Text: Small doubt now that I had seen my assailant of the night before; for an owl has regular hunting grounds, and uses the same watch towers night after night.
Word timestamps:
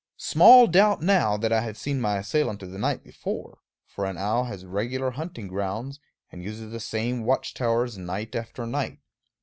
Small 0.17 0.65
doubt 0.65 1.03
now 1.03 1.37
that 1.37 1.53
I 1.53 1.61
had 1.61 1.77
seen 1.77 2.01
my 2.01 2.17
assailant 2.17 2.63
of 2.63 2.71
the 2.71 2.79
night 2.79 3.03
before; 3.03 3.59
for 3.85 4.05
an 4.07 4.17
owl 4.17 4.45
has 4.45 4.65
regular 4.65 5.11
hunting 5.11 5.47
grounds, 5.47 5.99
and 6.31 6.41
uses 6.43 6.71
the 6.71 6.79
same 6.79 7.23
watch 7.23 7.53
towers 7.53 7.99
night 7.99 8.33
after 8.33 8.65
night. 8.65 8.97